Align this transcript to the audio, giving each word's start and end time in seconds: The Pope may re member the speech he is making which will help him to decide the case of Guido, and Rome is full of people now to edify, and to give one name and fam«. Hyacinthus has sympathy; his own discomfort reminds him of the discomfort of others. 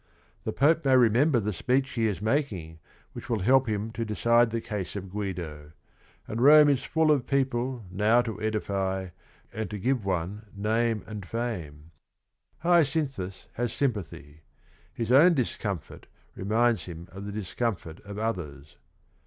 The 0.45 0.51
Pope 0.51 0.83
may 0.83 0.97
re 0.97 1.09
member 1.09 1.39
the 1.39 1.53
speech 1.53 1.91
he 1.91 2.07
is 2.07 2.23
making 2.23 2.79
which 3.13 3.29
will 3.29 3.41
help 3.41 3.69
him 3.69 3.91
to 3.91 4.03
decide 4.03 4.49
the 4.49 4.59
case 4.59 4.95
of 4.95 5.11
Guido, 5.11 5.73
and 6.27 6.41
Rome 6.41 6.69
is 6.69 6.83
full 6.83 7.11
of 7.11 7.27
people 7.27 7.85
now 7.91 8.23
to 8.23 8.41
edify, 8.41 9.09
and 9.53 9.69
to 9.69 9.77
give 9.77 10.03
one 10.03 10.47
name 10.55 11.03
and 11.05 11.23
fam«. 11.23 11.91
Hyacinthus 12.63 13.45
has 13.53 13.71
sympathy; 13.71 14.41
his 14.91 15.11
own 15.11 15.35
discomfort 15.35 16.07
reminds 16.33 16.85
him 16.85 17.07
of 17.11 17.27
the 17.27 17.31
discomfort 17.31 17.99
of 17.99 18.17
others. 18.17 18.77